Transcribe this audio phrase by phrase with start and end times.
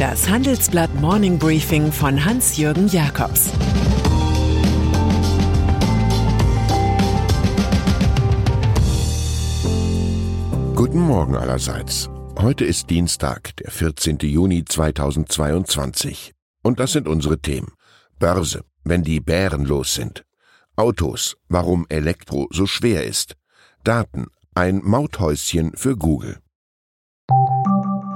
[0.00, 3.50] Das Handelsblatt Morning Briefing von Hans-Jürgen Jakobs
[10.74, 12.08] Guten Morgen allerseits.
[12.38, 14.20] Heute ist Dienstag, der 14.
[14.20, 16.32] Juni 2022.
[16.62, 17.74] Und das sind unsere Themen.
[18.18, 20.24] Börse, wenn die Bären los sind.
[20.76, 23.36] Autos, warum Elektro so schwer ist.
[23.84, 26.38] Daten, ein Mauthäuschen für Google.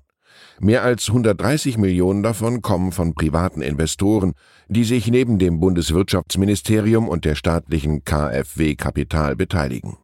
[0.58, 4.32] Mehr als 130 Millionen davon kommen von privaten Investoren,
[4.66, 9.98] die sich neben dem Bundeswirtschaftsministerium und der staatlichen KfW Kapital beteiligen.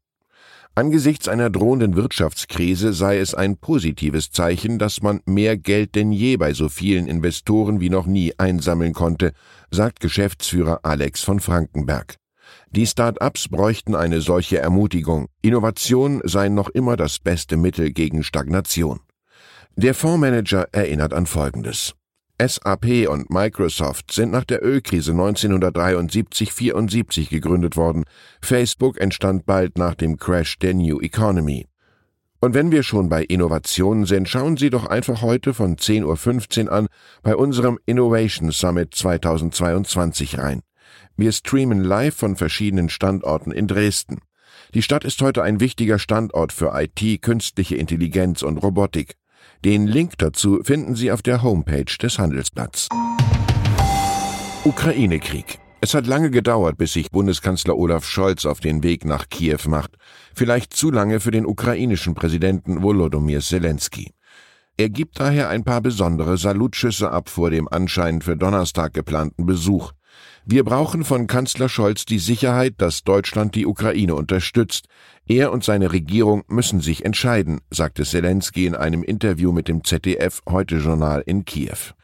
[0.80, 6.38] Angesichts einer drohenden Wirtschaftskrise sei es ein positives Zeichen, dass man mehr Geld denn je
[6.38, 9.32] bei so vielen Investoren wie noch nie einsammeln konnte,
[9.70, 12.16] sagt Geschäftsführer Alex von Frankenberg.
[12.70, 15.26] Die Start-ups bräuchten eine solche Ermutigung.
[15.42, 19.00] Innovation sei noch immer das beste Mittel gegen Stagnation.
[19.76, 21.92] Der Fondsmanager erinnert an Folgendes.
[22.40, 28.04] SAP und Microsoft sind nach der Ölkrise 1973-74 gegründet worden.
[28.40, 31.66] Facebook entstand bald nach dem Crash der New Economy.
[32.40, 36.72] Und wenn wir schon bei Innovationen sind, schauen Sie doch einfach heute von 10.15 Uhr
[36.72, 36.86] an
[37.22, 40.62] bei unserem Innovation Summit 2022 rein.
[41.18, 44.20] Wir streamen live von verschiedenen Standorten in Dresden.
[44.72, 49.19] Die Stadt ist heute ein wichtiger Standort für IT, künstliche Intelligenz und Robotik.
[49.62, 52.88] Den Link dazu finden Sie auf der Homepage des Handelsblatts.
[54.64, 55.58] Ukraine-Krieg.
[55.82, 59.96] Es hat lange gedauert, bis sich Bundeskanzler Olaf Scholz auf den Weg nach Kiew macht.
[60.34, 64.14] Vielleicht zu lange für den ukrainischen Präsidenten Volodymyr Zelensky.
[64.78, 69.92] Er gibt daher ein paar besondere Salutschüsse ab vor dem anscheinend für Donnerstag geplanten Besuch.
[70.44, 74.86] Wir brauchen von Kanzler Scholz die Sicherheit, dass Deutschland die Ukraine unterstützt.
[75.26, 80.42] Er und seine Regierung müssen sich entscheiden, sagte Zelensky in einem Interview mit dem ZDF
[80.48, 81.94] Heute Journal in Kiew.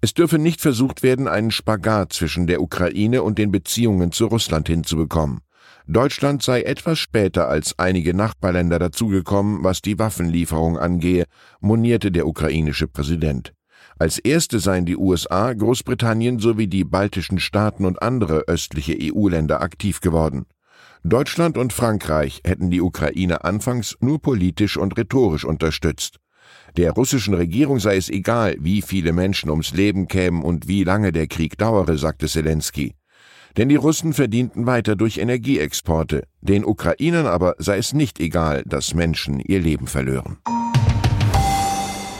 [0.00, 4.68] Es dürfe nicht versucht werden, einen Spagat zwischen der Ukraine und den Beziehungen zu Russland
[4.68, 5.40] hinzubekommen.
[5.86, 11.24] Deutschland sei etwas später als einige Nachbarländer dazugekommen, was die Waffenlieferung angehe,
[11.60, 13.52] monierte der ukrainische Präsident.
[13.98, 20.00] Als erste seien die USA, Großbritannien sowie die baltischen Staaten und andere östliche EU-Länder aktiv
[20.00, 20.46] geworden.
[21.04, 26.18] Deutschland und Frankreich hätten die Ukraine anfangs nur politisch und rhetorisch unterstützt.
[26.76, 31.12] Der russischen Regierung sei es egal, wie viele Menschen ums Leben kämen und wie lange
[31.12, 32.94] der Krieg dauere, sagte Zelensky.
[33.56, 38.94] Denn die Russen verdienten weiter durch Energieexporte, den Ukrainern aber sei es nicht egal, dass
[38.94, 40.38] Menschen ihr Leben verlören.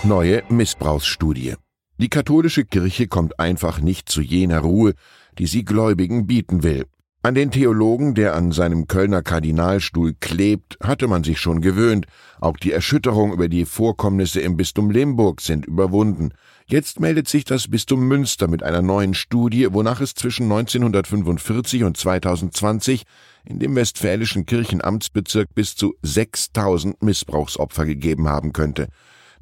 [0.05, 1.55] Neue Missbrauchsstudie.
[1.99, 4.95] Die katholische Kirche kommt einfach nicht zu jener Ruhe,
[5.39, 6.87] die sie Gläubigen bieten will.
[7.23, 12.07] An den Theologen, der an seinem Kölner Kardinalstuhl klebt, hatte man sich schon gewöhnt.
[12.39, 16.33] Auch die Erschütterung über die Vorkommnisse im Bistum Limburg sind überwunden.
[16.67, 21.97] Jetzt meldet sich das Bistum Münster mit einer neuen Studie, wonach es zwischen 1945 und
[21.97, 23.05] 2020
[23.47, 28.89] in dem westfälischen Kirchenamtsbezirk bis zu 6000 Missbrauchsopfer gegeben haben könnte.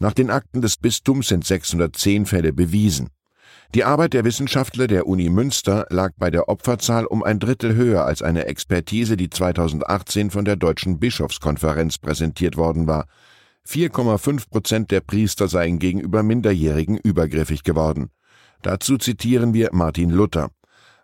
[0.03, 3.11] Nach den Akten des Bistums sind 610 Fälle bewiesen.
[3.73, 8.05] Die Arbeit der Wissenschaftler der Uni Münster lag bei der Opferzahl um ein Drittel höher
[8.05, 13.07] als eine Expertise, die 2018 von der Deutschen Bischofskonferenz präsentiert worden war.
[13.65, 18.11] 4,5 Prozent der Priester seien gegenüber Minderjährigen übergriffig geworden.
[18.63, 20.51] Dazu zitieren wir Martin Luther.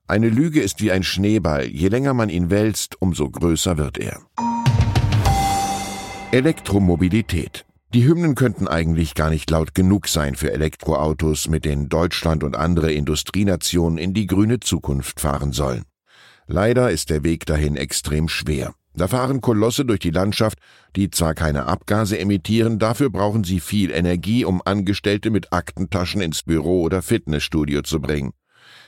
[0.08, 4.22] Eine Lüge ist wie ein Schneeball, je länger man ihn wälzt, umso größer wird er.
[6.32, 7.64] Elektromobilität
[7.94, 12.54] die Hymnen könnten eigentlich gar nicht laut genug sein für Elektroautos, mit denen Deutschland und
[12.54, 15.84] andere Industrienationen in die grüne Zukunft fahren sollen.
[16.46, 18.74] Leider ist der Weg dahin extrem schwer.
[18.94, 20.58] Da fahren Kolosse durch die Landschaft,
[20.96, 26.42] die zwar keine Abgase emittieren, dafür brauchen sie viel Energie, um Angestellte mit Aktentaschen ins
[26.42, 28.32] Büro oder Fitnessstudio zu bringen.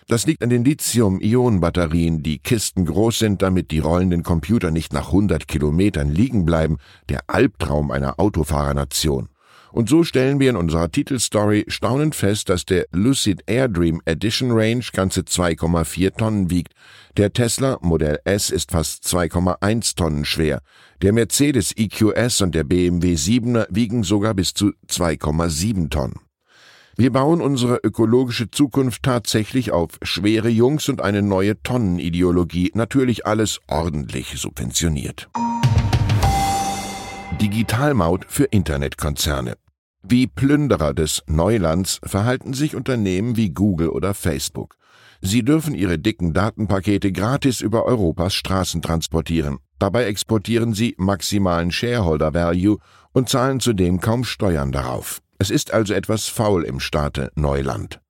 [0.09, 5.07] Das liegt an den Lithium-Ionen-Batterien, die Kisten groß sind, damit die rollenden Computer nicht nach
[5.07, 9.29] 100 Kilometern liegen bleiben, der Albtraum einer Autofahrernation.
[9.73, 14.51] Und so stellen wir in unserer Titelstory staunend fest, dass der Lucid Air Dream Edition
[14.51, 16.73] Range ganze 2,4 Tonnen wiegt.
[17.17, 20.61] Der Tesla Modell S ist fast 2,1 Tonnen schwer.
[21.03, 26.30] Der Mercedes EQS und der BMW 7er wiegen sogar bis zu 2,7 Tonnen.
[27.01, 33.59] Wir bauen unsere ökologische Zukunft tatsächlich auf schwere Jungs und eine neue Tonnenideologie, natürlich alles
[33.69, 35.31] ordentlich subventioniert.
[37.41, 39.55] Digitalmaut für Internetkonzerne.
[40.03, 44.77] Wie Plünderer des Neulands verhalten sich Unternehmen wie Google oder Facebook.
[45.23, 49.57] Sie dürfen ihre dicken Datenpakete gratis über Europas Straßen transportieren.
[49.79, 52.77] Dabei exportieren sie maximalen Shareholder Value
[53.13, 55.23] und zahlen zudem kaum Steuern darauf.
[55.41, 58.03] Es ist also etwas faul im Staate Neuland.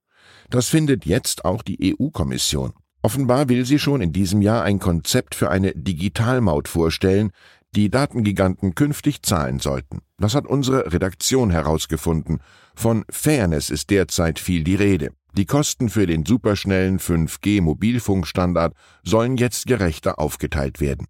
[0.50, 2.72] Das findet jetzt auch die EU-Kommission.
[3.02, 7.30] Offenbar will sie schon in diesem Jahr ein Konzept für eine Digitalmaut vorstellen,
[7.76, 10.00] die Datengiganten künftig zahlen sollten.
[10.18, 12.40] Das hat unsere Redaktion herausgefunden.
[12.74, 15.12] Von Fairness ist derzeit viel die Rede.
[15.36, 18.74] Die Kosten für den superschnellen 5G-Mobilfunkstandard
[19.04, 21.06] sollen jetzt gerechter aufgeteilt werden.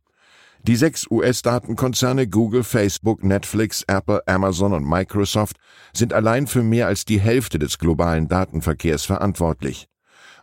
[0.63, 5.57] Die sechs US-Datenkonzerne Google, Facebook, Netflix, Apple, Amazon und Microsoft
[5.95, 9.89] sind allein für mehr als die Hälfte des globalen Datenverkehrs verantwortlich.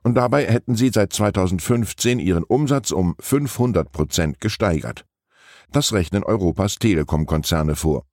[0.04, 5.06] Und dabei hätten sie seit 2015 ihren Umsatz um 500 Prozent gesteigert.
[5.72, 8.06] Das rechnen Europas Telekom-Konzerne vor.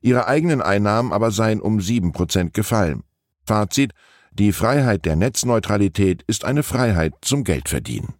[0.00, 3.04] Ihre eigenen Einnahmen aber seien um sieben Prozent gefallen.
[3.46, 3.92] Fazit,
[4.32, 8.14] die Freiheit der Netzneutralität ist eine Freiheit zum Geldverdienen.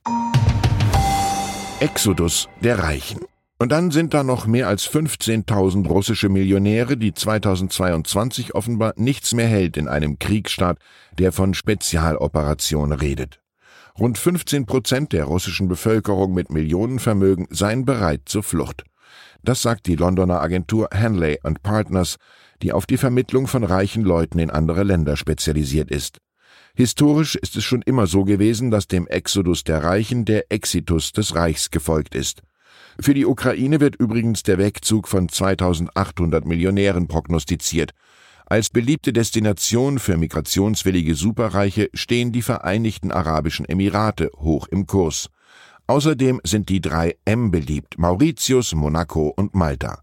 [1.80, 3.20] Exodus der Reichen.
[3.58, 9.48] Und dann sind da noch mehr als 15.000 russische Millionäre, die 2022 offenbar nichts mehr
[9.48, 10.78] hält in einem Kriegsstaat,
[11.18, 13.40] der von Spezialoperationen redet.
[13.98, 18.84] Rund 15 Prozent der russischen Bevölkerung mit Millionenvermögen seien bereit zur Flucht.
[19.42, 22.16] Das sagt die Londoner Agentur Hanley Partners,
[22.62, 26.18] die auf die Vermittlung von reichen Leuten in andere Länder spezialisiert ist.
[26.76, 31.36] Historisch ist es schon immer so gewesen, dass dem Exodus der Reichen der Exitus des
[31.36, 32.42] Reichs gefolgt ist.
[32.98, 37.92] Für die Ukraine wird übrigens der Wegzug von 2800 Millionären prognostiziert.
[38.46, 45.28] Als beliebte Destination für migrationswillige Superreiche stehen die Vereinigten Arabischen Emirate hoch im Kurs.
[45.86, 50.02] Außerdem sind die drei M beliebt, Mauritius, Monaco und Malta.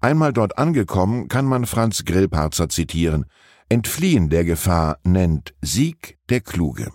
[0.00, 3.24] Einmal dort angekommen, kann man Franz Grillparzer zitieren.
[3.72, 6.90] Entfliehen der Gefahr nennt Sieg der Kluge.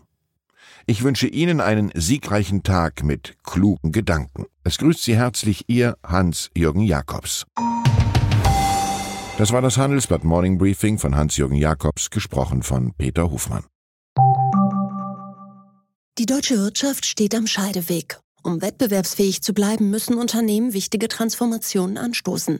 [0.85, 4.43] Ich wünsche Ihnen einen siegreichen Tag mit klugen Gedanken.
[4.65, 7.45] Es grüßt Sie herzlich Ihr Hans-Jürgen Jakobs.
[9.37, 13.63] Das war das Handelsblatt Morning Briefing von Hans-Jürgen Jakobs, gesprochen von Peter Hofmann.
[16.17, 18.19] Die deutsche Wirtschaft steht am Scheideweg.
[18.43, 22.59] Um wettbewerbsfähig zu bleiben, müssen Unternehmen wichtige Transformationen anstoßen.